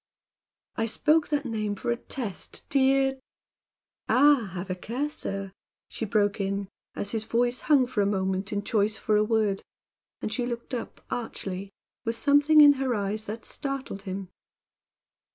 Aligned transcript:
"I 0.77 0.87
spoke 0.87 1.27
that 1.27 1.45
name 1.45 1.75
for 1.75 1.91
a 1.91 1.95
test, 1.95 2.67
dear" 2.69 3.19
"Ah! 4.09 4.49
Have 4.55 4.71
a 4.71 4.75
care, 4.75 5.11
sir!" 5.11 5.51
she 5.89 6.05
broke 6.05 6.41
in, 6.41 6.69
as 6.95 7.11
his 7.11 7.23
voice 7.23 7.59
hung 7.59 7.85
for 7.85 8.01
a 8.01 8.07
moment 8.07 8.51
in 8.51 8.63
choice 8.63 8.97
for 8.97 9.15
a 9.15 9.23
word, 9.23 9.61
and 10.19 10.33
she 10.33 10.47
looked 10.47 10.73
up 10.73 11.05
archly, 11.11 11.69
with 12.03 12.15
something 12.15 12.61
in 12.61 12.73
her 12.81 12.95
eyes 12.95 13.25
that 13.25 13.45
startled 13.45 14.01
him. 14.01 14.29